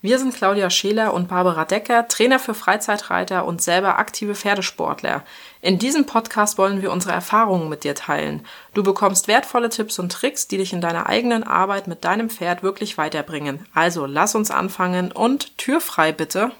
[0.00, 5.24] Wir sind Claudia Scheler und Barbara Decker, Trainer für Freizeitreiter und selber aktive Pferdesportler.
[5.60, 8.46] In diesem Podcast wollen wir unsere Erfahrungen mit dir teilen.
[8.74, 12.62] Du bekommst wertvolle Tipps und Tricks, die dich in deiner eigenen Arbeit mit deinem Pferd
[12.62, 13.66] wirklich weiterbringen.
[13.74, 16.52] Also lass uns anfangen und Tür frei bitte.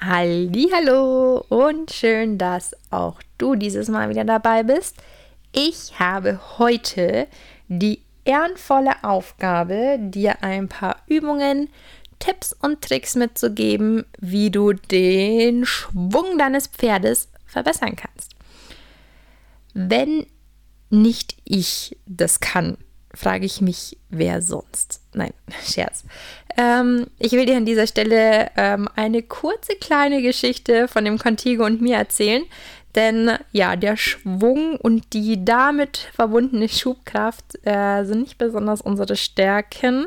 [0.00, 4.96] Hallo und schön, dass auch du dieses Mal wieder dabei bist.
[5.52, 7.26] Ich habe heute
[7.68, 11.68] die ehrenvolle Aufgabe, dir ein paar Übungen
[12.20, 18.36] Tipps und Tricks mitzugeben, wie du den Schwung deines Pferdes verbessern kannst.
[19.74, 20.26] Wenn
[20.90, 22.76] nicht ich das kann,
[23.14, 25.00] frage ich mich, wer sonst?
[25.14, 25.32] Nein,
[25.64, 26.04] Scherz.
[26.56, 31.64] Ähm, ich will dir an dieser Stelle ähm, eine kurze kleine Geschichte von dem Contigo
[31.64, 32.44] und mir erzählen.
[32.96, 40.06] Denn ja, der Schwung und die damit verbundene Schubkraft äh, sind nicht besonders unsere Stärken.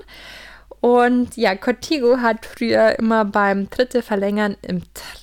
[0.83, 4.81] Und ja, Cortigo hat früher immer beim Tritte verlängern im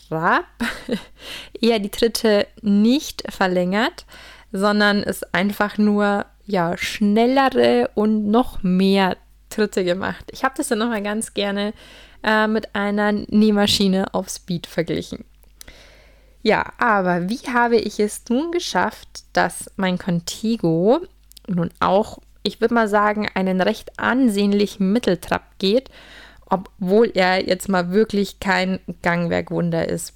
[0.09, 0.47] Trab
[1.61, 4.07] eher die Tritte nicht verlängert,
[4.53, 9.19] sondern es einfach nur ja schnellere und noch mehr
[9.51, 10.25] Tritte gemacht.
[10.33, 11.75] Ich habe das dann nochmal ganz gerne
[12.23, 15.27] äh, mit einer Nähmaschine auf Speed verglichen.
[16.41, 21.01] Ja, aber wie habe ich es nun geschafft, dass mein Contigo
[21.47, 25.91] nun auch ich würde mal sagen, einen recht ansehnlichen Mitteltrab geht,
[26.47, 30.15] obwohl er jetzt mal wirklich kein Gangwerkwunder ist.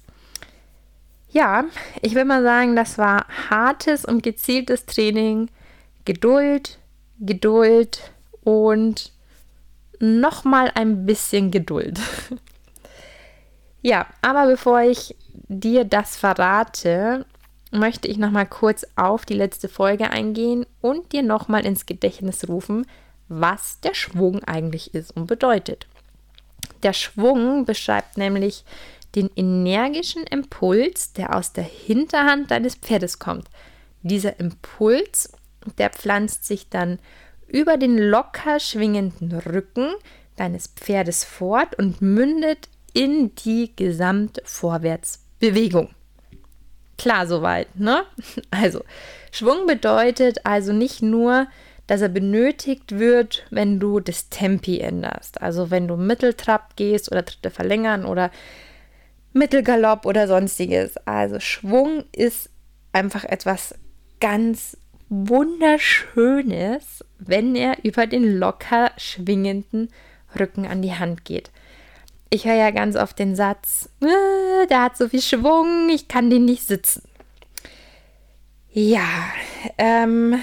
[1.29, 1.65] Ja,
[2.01, 5.49] ich würde mal sagen, das war hartes und gezieltes Training,
[6.05, 6.79] Geduld,
[7.19, 8.11] Geduld
[8.43, 9.11] und
[9.99, 11.99] nochmal ein bisschen Geduld.
[13.81, 17.25] ja, aber bevor ich dir das verrate,
[17.75, 22.85] möchte ich nochmal kurz auf die letzte Folge eingehen und dir nochmal ins Gedächtnis rufen,
[23.27, 25.87] was der Schwung eigentlich ist und bedeutet.
[26.83, 28.63] Der Schwung beschreibt nämlich
[29.15, 33.47] den energischen Impuls, der aus der Hinterhand deines Pferdes kommt.
[34.03, 35.31] Dieser Impuls,
[35.77, 36.99] der pflanzt sich dann
[37.47, 39.93] über den locker schwingenden Rücken
[40.35, 45.89] deines Pferdes fort und mündet in die Gesamtvorwärtsbewegung.
[46.97, 48.03] Klar soweit, ne?
[48.51, 48.83] Also,
[49.31, 51.47] Schwung bedeutet also nicht nur,
[51.87, 55.41] dass er benötigt wird, wenn du das Tempi änderst.
[55.41, 58.31] Also wenn du Mitteltrab gehst oder Tritte verlängern oder
[59.33, 60.97] Mittelgalopp oder sonstiges.
[61.05, 62.49] Also Schwung ist
[62.91, 63.75] einfach etwas
[64.19, 64.77] ganz
[65.09, 69.89] Wunderschönes, wenn er über den locker schwingenden
[70.39, 71.51] Rücken an die Hand geht
[72.29, 76.29] ich höre ja ganz oft den Satz, äh, der hat so viel Schwung, ich kann
[76.29, 77.03] den nicht sitzen.
[78.71, 79.07] Ja,
[79.77, 80.39] ähm,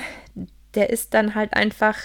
[0.74, 1.98] der ist dann halt einfach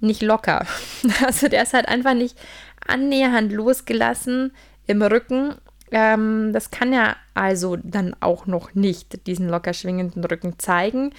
[0.00, 0.66] nicht locker.
[1.24, 2.38] Also der ist halt einfach nicht
[2.86, 4.52] annähernd losgelassen
[4.86, 5.54] im Rücken.
[5.90, 11.12] Ähm, das kann ja also dann auch noch nicht diesen locker schwingenden Rücken zeigen.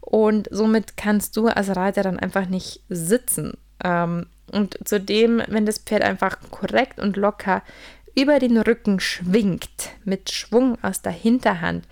[0.00, 3.54] Und somit kannst du als Reiter dann einfach nicht sitzen.
[3.82, 7.62] Ähm, und zudem, wenn das Pferd einfach korrekt und locker
[8.14, 11.86] über den Rücken schwingt, mit Schwung aus der Hinterhand,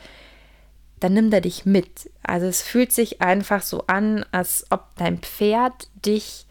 [1.00, 2.10] dann nimmt er dich mit.
[2.22, 6.46] Also es fühlt sich einfach so an, als ob dein Pferd dich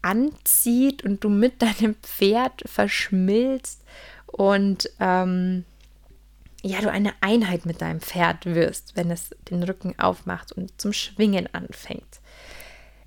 [0.00, 3.82] anzieht und du mit deinem Pferd verschmilzt
[4.26, 5.64] und ähm,
[6.62, 10.92] ja, du eine Einheit mit deinem Pferd wirst, wenn es den Rücken aufmacht und zum
[10.92, 12.20] Schwingen anfängt.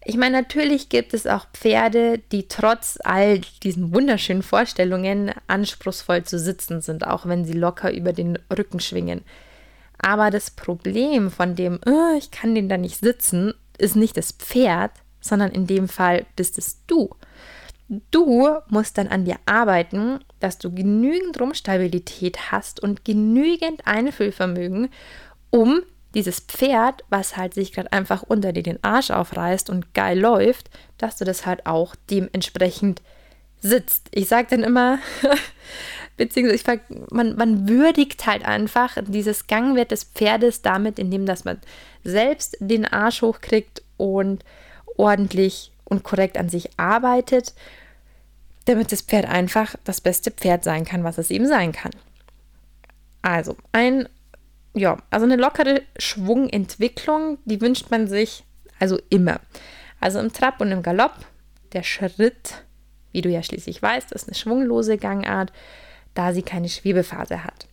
[0.07, 6.37] Ich meine, natürlich gibt es auch Pferde, die trotz all diesen wunderschönen Vorstellungen anspruchsvoll zu
[6.37, 9.23] sitzen sind, auch wenn sie locker über den Rücken schwingen.
[9.97, 14.31] Aber das Problem von dem, oh, ich kann den da nicht sitzen, ist nicht das
[14.31, 17.09] Pferd, sondern in dem Fall bist es du.
[18.11, 24.89] Du musst dann an dir arbeiten, dass du genügend Rumpfstabilität hast und genügend Einfühlvermögen,
[25.49, 25.81] um
[26.15, 30.69] dieses Pferd, was halt sich gerade einfach unter dir den Arsch aufreißt und geil läuft,
[30.97, 33.01] dass du das halt auch dementsprechend
[33.61, 34.07] sitzt.
[34.11, 34.99] Ich sage dann immer,
[36.17, 36.79] beziehungsweise frag,
[37.11, 41.59] man, man würdigt halt einfach dieses Gangwert des Pferdes damit, indem dass man
[42.03, 44.43] selbst den Arsch hochkriegt und
[44.97, 47.53] ordentlich und korrekt an sich arbeitet,
[48.65, 51.91] damit das Pferd einfach das beste Pferd sein kann, was es eben sein kann.
[53.21, 54.07] Also, ein
[54.75, 58.43] ja, also eine lockere Schwungentwicklung, die wünscht man sich
[58.79, 59.39] also immer.
[59.99, 61.15] Also im Trab und im Galopp
[61.73, 62.65] der Schritt,
[63.11, 65.51] wie du ja schließlich weißt, ist eine schwunglose Gangart,
[66.13, 67.67] da sie keine Schwebephase hat.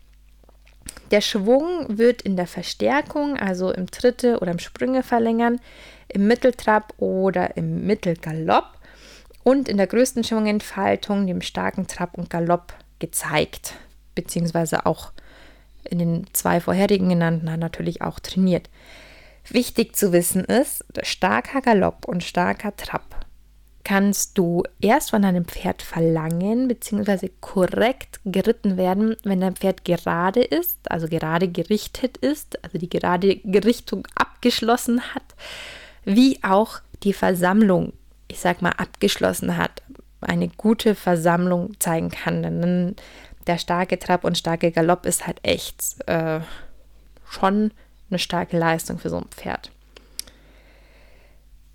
[1.10, 5.60] Der Schwung wird in der Verstärkung, also im Tritte oder im Sprünge verlängern,
[6.08, 8.78] im Mitteltrab oder im Mittelgalopp
[9.44, 13.74] und in der größten Schwungentfaltung, dem starken Trab und Galopp, gezeigt,
[14.14, 15.12] beziehungsweise auch
[15.88, 18.70] in den zwei vorherigen genannten natürlich auch trainiert.
[19.48, 23.22] Wichtig zu wissen ist, starker Galopp und starker Trab
[23.84, 27.30] kannst du erst von deinem Pferd verlangen bzw.
[27.40, 33.36] korrekt geritten werden, wenn dein Pferd gerade ist, also gerade gerichtet ist, also die gerade
[33.36, 35.34] Gerichtung abgeschlossen hat,
[36.04, 37.92] wie auch die Versammlung,
[38.28, 39.82] ich sag mal, abgeschlossen hat,
[40.20, 42.42] eine gute Versammlung zeigen kann.
[42.42, 42.96] Denn
[43.46, 46.40] der starke Trab und starke Galopp ist halt echt äh,
[47.28, 47.72] schon
[48.10, 49.70] eine starke Leistung für so ein Pferd.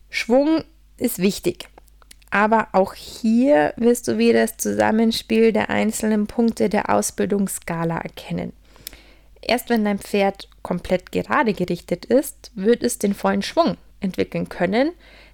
[0.09, 0.63] Schwung
[0.97, 1.69] ist wichtig.
[2.29, 8.51] Aber auch hier wirst du wieder das Zusammenspiel der einzelnen Punkte der Ausbildungsskala erkennen.
[9.41, 14.91] Erst wenn dein Pferd komplett gerade gerichtet ist, wird es den vollen Schwung entwickeln können,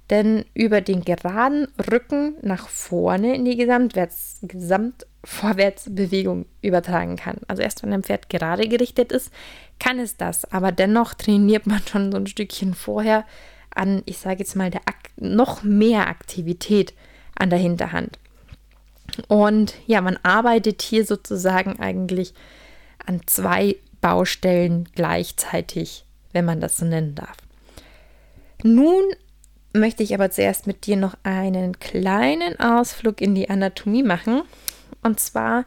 [0.10, 7.38] denn über den geraden Rücken nach vorne in die Gesamtwärts, Gesamtvorwärtsbewegung übertragen kann.
[7.48, 9.32] Also erst wenn dein Pferd gerade gerichtet ist,
[9.80, 13.26] kann es das, aber dennoch trainiert man schon so ein Stückchen vorher
[13.74, 16.94] an, ich sage jetzt mal, der Ak noch mehr Aktivität
[17.36, 18.20] an der Hinterhand.
[19.28, 22.34] Und ja, man arbeitet hier sozusagen eigentlich
[23.06, 27.38] an zwei Baustellen gleichzeitig, wenn man das so nennen darf.
[28.64, 29.04] Nun
[29.74, 34.44] möchte ich aber zuerst mit dir noch einen kleinen Ausflug in die Anatomie machen.
[35.02, 35.66] Und zwar,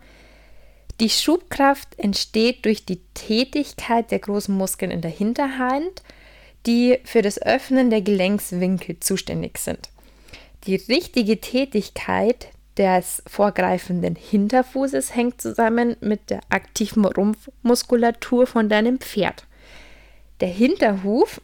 [1.01, 6.03] die Schubkraft entsteht durch die Tätigkeit der großen Muskeln in der Hinterhand
[6.67, 9.89] die für das Öffnen der Gelenkswinkel zuständig sind.
[10.67, 19.47] Die richtige Tätigkeit des vorgreifenden Hinterfußes hängt zusammen mit der aktiven Rumpfmuskulatur von deinem Pferd.
[20.41, 21.41] Der Hinterhuf,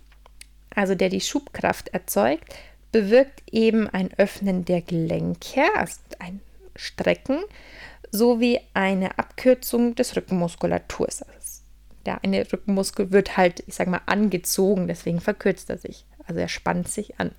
[0.75, 2.55] also der die Schubkraft erzeugt,
[2.93, 6.41] bewirkt eben ein Öffnen der Gelenke, also ein
[6.77, 7.39] Strecken,
[8.11, 11.25] sowie eine Abkürzung des Rückenmuskulaturs.
[12.05, 16.05] Der eine Rückenmuskel wird halt, ich sag mal, angezogen, deswegen verkürzt er sich.
[16.27, 17.33] Also er spannt sich an.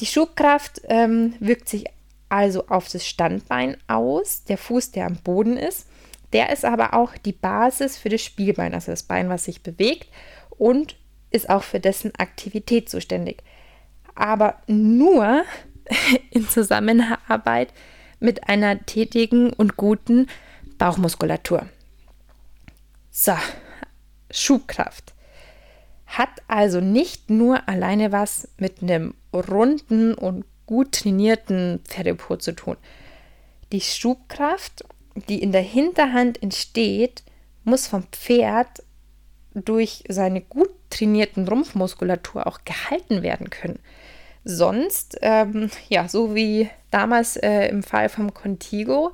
[0.00, 1.84] Die Schubkraft ähm, wirkt sich
[2.28, 5.86] also auf das Standbein aus, der Fuß, der am Boden ist.
[6.32, 10.08] Der ist aber auch die Basis für das Spielbein, also das Bein, was sich bewegt
[10.56, 10.96] und
[11.32, 13.42] ist auch für dessen Aktivität zuständig.
[14.14, 15.44] Aber nur
[16.30, 17.72] in Zusammenarbeit
[18.20, 20.28] mit einer tätigen und guten
[20.78, 21.66] Bauchmuskulatur.
[23.10, 23.34] So,
[24.30, 25.12] Schubkraft
[26.06, 32.76] hat also nicht nur alleine was mit einem runden und gut trainierten Pferdepo zu tun.
[33.72, 34.84] Die Schubkraft,
[35.28, 37.22] die in der Hinterhand entsteht,
[37.64, 38.82] muss vom Pferd
[39.54, 43.78] durch seine gut trainierten Rumpfmuskulatur auch gehalten werden können.
[44.44, 49.12] Sonst, ähm, ja, so wie damals äh, im Fall vom Contigo,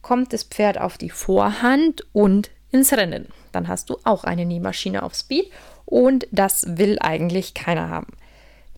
[0.00, 3.28] kommt das Pferd auf die Vorhand und ins Rennen.
[3.52, 5.50] Dann hast du auch eine Nähmaschine auf Speed
[5.84, 8.14] und das will eigentlich keiner haben.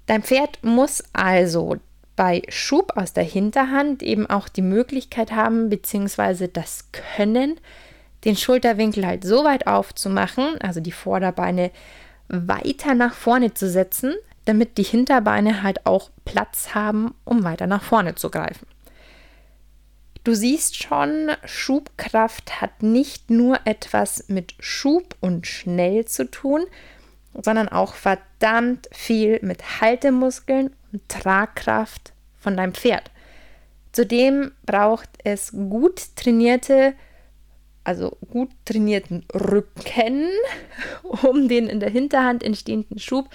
[0.07, 1.77] Dein Pferd muss also
[2.17, 7.59] bei Schub aus der Hinterhand eben auch die Möglichkeit haben, beziehungsweise das Können,
[8.25, 11.71] den Schulterwinkel halt so weit aufzumachen, also die Vorderbeine
[12.29, 14.15] weiter nach vorne zu setzen,
[14.45, 18.67] damit die Hinterbeine halt auch Platz haben, um weiter nach vorne zu greifen.
[20.25, 26.65] Du siehst schon, Schubkraft hat nicht nur etwas mit Schub und schnell zu tun,
[27.35, 33.11] sondern auch verdammt viel mit Haltemuskeln und Tragkraft von deinem Pferd.
[33.93, 36.95] Zudem braucht es gut trainierte,
[37.85, 40.29] also gut trainierten Rücken,
[41.23, 43.29] um den in der Hinterhand entstehenden Schub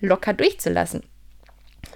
[0.00, 1.02] locker durchzulassen.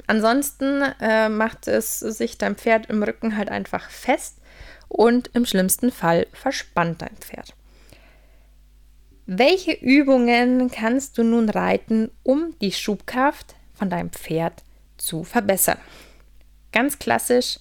[0.06, 4.38] Ansonsten äh, macht es sich dein Pferd im Rücken halt einfach fest
[4.88, 7.54] und im schlimmsten Fall verspannt dein Pferd.
[9.26, 14.64] Welche Übungen kannst du nun reiten, um die Schubkraft von deinem Pferd
[14.99, 15.78] zu verbessern?
[16.73, 17.61] Ganz klassisch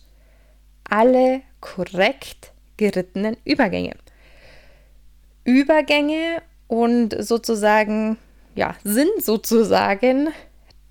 [0.90, 3.96] alle korrekt gerittenen Übergänge.
[5.44, 8.18] Übergänge und sozusagen,
[8.56, 10.32] ja, sind sozusagen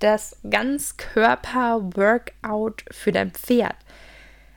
[0.01, 3.77] das Ganzkörper-Workout für dein Pferd.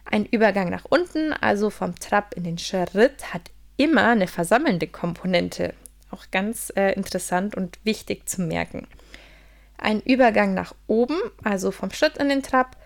[0.06, 5.74] Ein Übergang nach unten, also vom Trab in den Schritt, hat immer eine versammelnde Komponente.
[6.12, 8.88] Auch ganz äh, interessant und wichtig zu merken.
[9.78, 12.78] Ein Übergang nach oben, also vom Schritt in den Trab,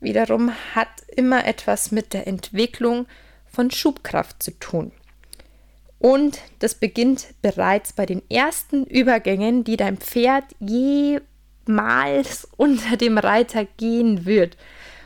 [0.00, 3.06] wiederum hat immer etwas mit der Entwicklung
[3.46, 4.90] von Schubkraft zu tun.
[6.02, 13.64] Und das beginnt bereits bei den ersten Übergängen, die dein Pferd jemals unter dem Reiter
[13.76, 14.56] gehen wird.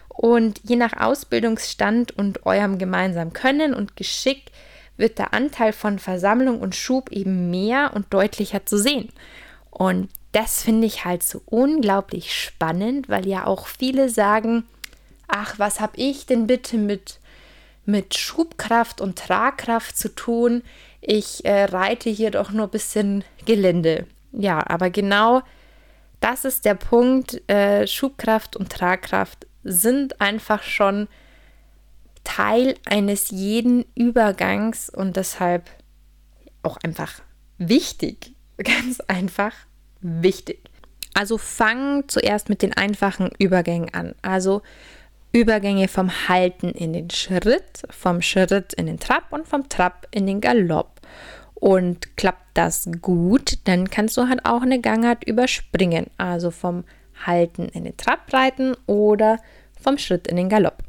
[0.09, 4.45] Und je nach Ausbildungsstand und eurem gemeinsamen Können und Geschick
[4.97, 9.11] wird der Anteil von Versammlung und Schub eben mehr und deutlicher zu sehen.
[9.71, 14.65] Und das finde ich halt so unglaublich spannend, weil ja auch viele sagen,
[15.29, 17.21] ach, was habe ich denn bitte mit,
[17.85, 20.63] mit Schubkraft und Tragkraft zu tun?
[21.09, 24.07] Ich äh, reite hier doch nur ein bisschen Gelände.
[24.33, 25.43] Ja, aber genau
[26.19, 27.49] das ist der Punkt.
[27.49, 31.07] Äh, Schubkraft und Tragkraft sind einfach schon
[32.25, 35.71] Teil eines jeden Übergangs und deshalb
[36.65, 37.23] auch einfach
[37.59, 38.35] wichtig.
[38.57, 39.53] Ganz einfach
[40.01, 40.59] wichtig.
[41.15, 44.17] Also fang zuerst mit den einfachen Übergängen an.
[44.23, 44.63] Also
[45.37, 50.27] Übergänge vom Halten in den Schritt, vom Schritt in den Trab und vom Trab in
[50.27, 51.03] den Galopp.
[51.55, 56.07] Und klappt das gut, dann kannst du halt auch eine Gangart überspringen.
[56.17, 56.85] Also vom
[57.27, 59.39] Halten in den Trab reiten oder
[59.79, 60.83] vom Schritt in den Galopp.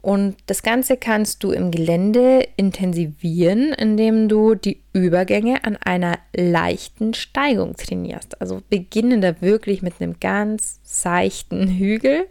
[0.00, 7.12] Und das Ganze kannst du im Gelände intensivieren, indem du die Übergänge an einer leichten
[7.12, 8.40] Steigung trainierst.
[8.40, 12.28] Also beginne da wirklich mit einem ganz seichten Hügel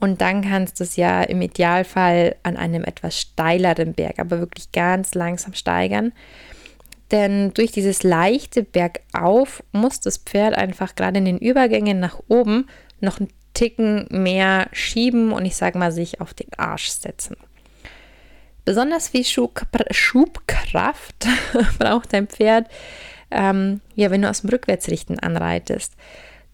[0.00, 4.72] und dann kannst du es ja im Idealfall an einem etwas steileren Berg, aber wirklich
[4.72, 6.12] ganz langsam steigern.
[7.10, 12.68] Denn durch dieses leichte Bergauf muss das Pferd einfach gerade in den Übergängen nach oben
[13.00, 17.36] noch ein Ticken mehr schieben und ich sage mal sich auf den Arsch setzen.
[18.64, 21.26] Besonders viel Schubkraft
[21.78, 22.68] braucht dein Pferd,
[23.30, 25.94] ähm, ja, wenn du aus dem Rückwärtsrichten anreitest.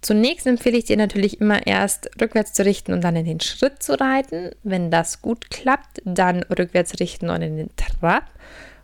[0.04, 3.82] Zunächst empfehle ich dir natürlich immer erst rückwärts zu richten und dann in den Schritt
[3.82, 4.50] zu reiten.
[4.62, 8.25] Wenn das gut klappt, dann rückwärts richten und in den Trab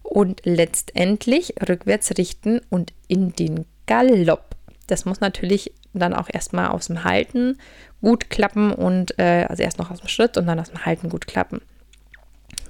[0.03, 4.57] und letztendlich rückwärts richten und in den Galopp.
[4.87, 7.59] Das muss natürlich dann auch erstmal aus dem Halten
[8.01, 11.11] gut klappen und äh, also erst noch aus dem Schritt und dann aus dem Halten
[11.11, 11.61] gut klappen.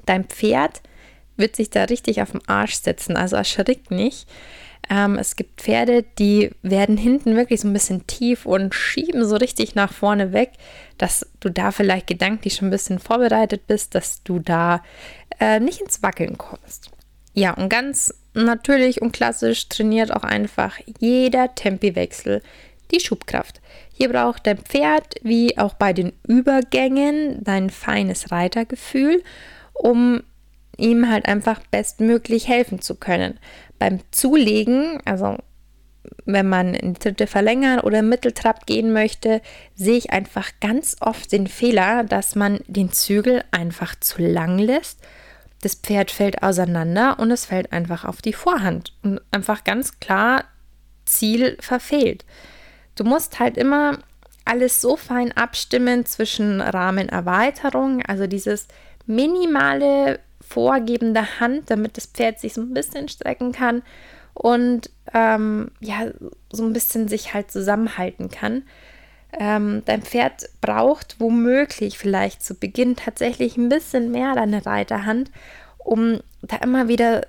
[0.06, 0.82] Dein Pferd
[1.36, 4.26] wird sich da richtig auf den Arsch setzen, also erschrick nicht.
[4.90, 9.36] Ähm, es gibt Pferde, die werden hinten wirklich so ein bisschen tief und schieben so
[9.36, 10.50] richtig nach vorne weg,
[10.98, 14.82] dass du da vielleicht gedanklich schon ein bisschen vorbereitet bist, dass du da
[15.38, 16.90] äh, nicht ins Wackeln kommst.
[17.34, 22.42] Ja, und ganz natürlich und klassisch trainiert auch einfach jeder Tempiwechsel
[22.90, 23.60] die Schubkraft.
[23.92, 29.22] Hier braucht dein Pferd, wie auch bei den Übergängen, dein feines Reitergefühl,
[29.72, 30.24] um
[30.76, 33.38] ihm halt einfach bestmöglich helfen zu können.
[33.80, 35.38] Beim Zulegen, also
[36.24, 39.42] wenn man in die dritte verlängern oder Mitteltrab gehen möchte,
[39.74, 45.00] sehe ich einfach ganz oft den Fehler, dass man den Zügel einfach zu lang lässt.
[45.62, 50.44] Das Pferd fällt auseinander und es fällt einfach auf die Vorhand und einfach ganz klar
[51.04, 52.24] Ziel verfehlt.
[52.94, 53.98] Du musst halt immer
[54.44, 58.68] alles so fein abstimmen zwischen Rahmenerweiterung, also dieses
[59.06, 63.82] minimale Vorgeben der Hand, damit das Pferd sich so ein bisschen strecken kann
[64.34, 66.06] und ähm, ja,
[66.50, 68.64] so ein bisschen sich halt zusammenhalten kann.
[69.32, 75.30] Ähm, dein Pferd braucht womöglich vielleicht zu Beginn tatsächlich ein bisschen mehr deine Reiterhand,
[75.78, 77.22] um da immer wieder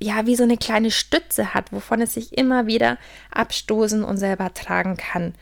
[0.00, 2.98] ja, wie so eine kleine Stütze hat, wovon es sich immer wieder
[3.30, 5.34] abstoßen und selber tragen kann,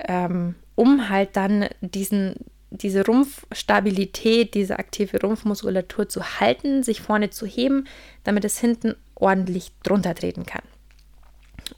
[0.00, 2.34] ähm, um halt dann diesen,
[2.70, 7.86] diese Rumpfstabilität, diese aktive Rumpfmuskulatur zu halten, sich vorne zu heben,
[8.24, 10.62] damit es hinten ordentlich drunter treten kann.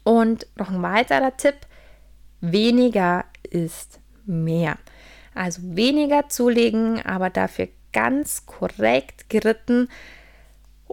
[0.03, 1.55] Und noch ein weiterer Tipp,
[2.41, 4.77] weniger ist mehr.
[5.33, 9.89] Also weniger zulegen, aber dafür ganz korrekt geritten,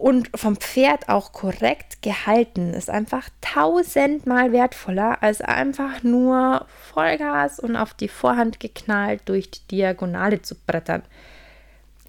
[0.00, 7.76] und vom Pferd auch korrekt gehalten ist einfach tausendmal wertvoller als einfach nur Vollgas und
[7.76, 11.02] auf die Vorhand geknallt durch die Diagonale zu brettern.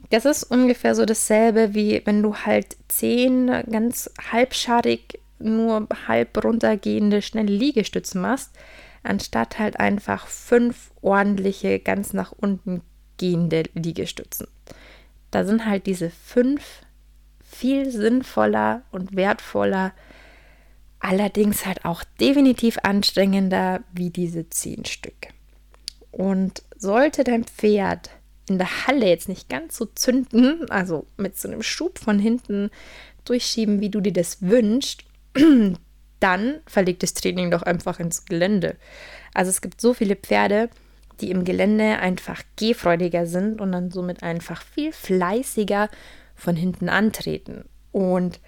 [0.10, 7.22] Das ist ungefähr so dasselbe, wie wenn du halt zehn ganz halbscharig, nur halb runtergehende
[7.22, 8.52] schnelle Liegestützen machst,
[9.04, 12.84] anstatt halt einfach fünf ordentliche, ganz nach unten
[13.18, 14.48] gehende Liegestützen.
[15.30, 16.84] Da sind halt diese fünf
[17.52, 19.94] viel sinnvoller und wertvoller,
[21.00, 25.28] allerdings halt auch definitiv anstrengender wie diese zehn Stück.
[26.12, 28.10] Und sollte dein Pferd
[28.50, 32.70] in der Halle jetzt nicht ganz so zünden, also mit so einem Schub von hinten
[33.26, 35.04] durchschieben, wie du dir das wünschst,
[36.20, 38.76] dann verleg das Training doch einfach ins Gelände.
[39.34, 40.70] Also es gibt so viele Pferde,
[41.22, 45.90] die im Gelände einfach gehfreudiger sind und dann somit einfach viel fleißiger
[46.42, 47.66] von hinten antreten.
[47.92, 48.40] Und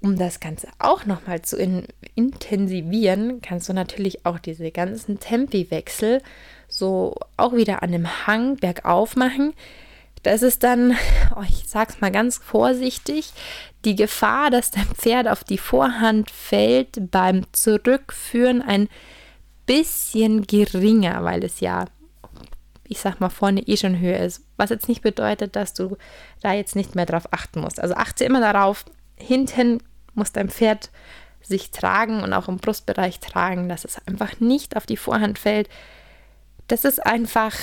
[0.00, 6.22] um das Ganze auch nochmal zu in intensivieren, kannst du natürlich auch diese ganzen Tempiwechsel
[6.68, 9.52] so auch wieder an dem Hang bergauf machen.
[10.22, 10.96] Das ist dann,
[11.36, 13.32] oh, ich sag's mal ganz vorsichtig,
[13.84, 18.88] die Gefahr, dass dein Pferd auf die Vorhand fällt beim Zurückführen ein
[19.66, 21.86] bisschen geringer, weil es ja,
[22.88, 24.44] ich sag mal, vorne eh schon höher ist.
[24.56, 25.96] Was jetzt nicht bedeutet, dass du
[26.42, 27.80] da jetzt nicht mehr drauf achten musst.
[27.80, 28.84] Also achte immer darauf,
[29.16, 29.82] hinten
[30.14, 30.90] muss dein Pferd
[31.42, 35.68] sich tragen und auch im Brustbereich tragen, dass es einfach nicht auf die Vorhand fällt.
[36.68, 37.54] Das ist einfach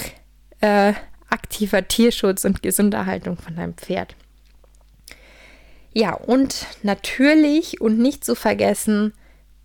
[0.61, 0.93] äh,
[1.29, 4.15] aktiver Tierschutz und Gesunderhaltung von deinem Pferd.
[5.93, 9.13] Ja, und natürlich und nicht zu vergessen,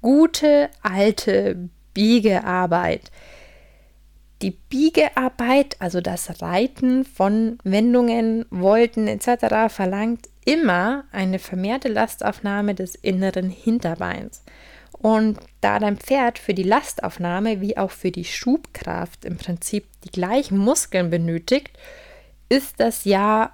[0.03, 3.11] gute alte Biegearbeit.
[4.41, 12.95] Die Biegearbeit, also das Reiten von Wendungen, Wolten etc., verlangt immer eine vermehrte Lastaufnahme des
[12.95, 14.45] inneren Hinterbeins.
[14.93, 20.11] Und da dein Pferd für die Lastaufnahme wie auch für die Schubkraft im Prinzip die
[20.11, 21.71] gleichen Muskeln benötigt,
[22.49, 23.53] ist das ja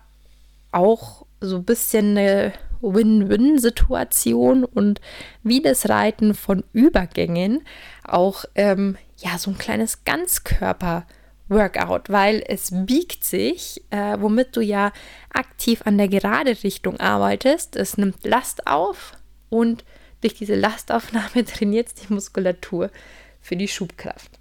[0.71, 5.01] auch so ein bisschen eine Win-Win-Situation und
[5.43, 7.63] wie das Reiten von Übergängen
[8.05, 14.93] auch ähm, ja so ein kleines Ganzkörper-Workout, weil es biegt sich, äh, womit du ja
[15.33, 17.77] aktiv an der gerade Richtung arbeitest.
[17.77, 19.13] Es nimmt Last auf
[19.49, 19.85] und
[20.21, 22.91] durch diese Lastaufnahme trainiert die Muskulatur
[23.41, 24.39] für die Schubkraft.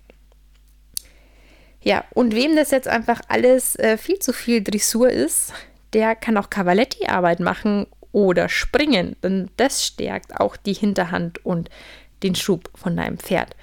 [1.81, 5.53] Ja, und wem das jetzt einfach alles äh, viel zu viel Dressur ist,
[5.91, 11.69] der kann auch Cavaletti-Arbeit machen oder springen, denn das stärkt auch die Hinterhand und
[12.23, 13.55] den Schub von deinem Pferd.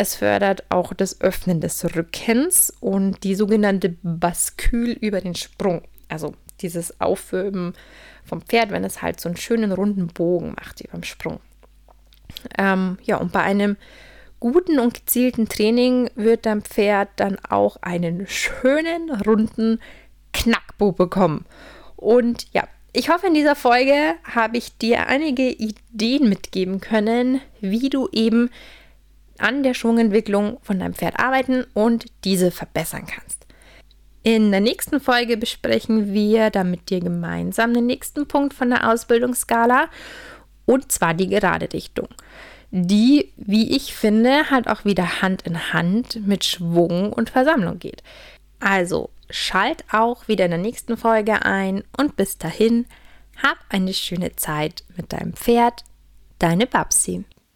[0.00, 5.82] Es fördert auch das Öffnen des Rückens und die sogenannte Baskül über den Sprung.
[6.08, 7.74] Also dieses Aufwölben
[8.24, 11.40] vom Pferd, wenn es halt so einen schönen runden Bogen macht wie beim Sprung.
[12.56, 13.76] Ähm, ja, und bei einem
[14.38, 19.80] guten und gezielten Training wird dein Pferd dann auch einen schönen runden
[20.32, 21.44] Knackbo bekommen.
[21.96, 27.90] Und ja, ich hoffe, in dieser Folge habe ich dir einige Ideen mitgeben können, wie
[27.90, 28.48] du eben
[29.40, 33.46] an der Schwungentwicklung von deinem Pferd arbeiten und diese verbessern kannst.
[34.22, 38.90] In der nächsten Folge besprechen wir dann mit dir gemeinsam den nächsten Punkt von der
[38.90, 39.88] Ausbildungsskala
[40.66, 42.08] und zwar die gerade Richtung,
[42.70, 48.02] die, wie ich finde, halt auch wieder Hand in Hand mit Schwung und Versammlung geht.
[48.60, 52.86] Also schalt auch wieder in der nächsten Folge ein und bis dahin
[53.42, 55.84] hab eine schöne Zeit mit deinem Pferd.
[56.38, 57.24] Deine Babsi.